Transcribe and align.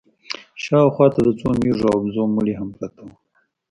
شا 0.63 0.79
و 0.85 0.93
خوا 0.95 1.07
ته 1.13 1.19
د 1.25 1.29
څو 1.39 1.49
مېږو 1.59 1.87
او 1.93 1.97
وزو 2.03 2.23
مړي 2.35 2.53
هم 2.59 2.69
پراته 2.75 3.01
وو. 3.05 3.15